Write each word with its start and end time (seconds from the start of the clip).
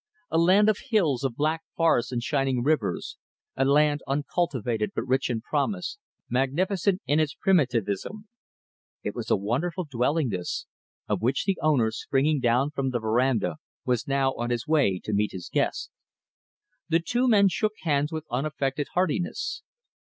A 0.31 0.39
land 0.39 0.67
of 0.67 0.79
hills, 0.89 1.23
of 1.23 1.35
black 1.35 1.61
forests 1.77 2.11
and 2.11 2.23
shining 2.23 2.63
rivers; 2.63 3.17
a 3.55 3.63
land 3.65 4.01
uncultivated 4.07 4.93
but 4.95 5.03
rich 5.05 5.29
in 5.29 5.41
promise, 5.41 5.99
magnificent 6.27 7.03
in 7.05 7.19
its 7.19 7.35
primitivism. 7.35 8.25
It 9.03 9.13
was 9.13 9.29
a 9.29 9.35
wonderful 9.35 9.83
dwelling 9.83 10.29
this, 10.29 10.65
of 11.07 11.21
which 11.21 11.45
the 11.45 11.59
owner, 11.61 11.91
springing 11.91 12.39
down 12.39 12.71
from 12.71 12.89
the 12.89 12.99
veranda, 12.99 13.57
was 13.85 14.07
now 14.07 14.33
on 14.33 14.49
his 14.49 14.65
way 14.67 14.99
to 15.03 15.13
meet 15.13 15.33
his 15.33 15.51
guest. 15.53 15.91
The 16.89 16.99
two 16.99 17.27
men 17.27 17.47
shook 17.47 17.73
hands 17.83 18.11
with 18.11 18.25
unaffected 18.31 18.87
heartiness. 18.95 19.61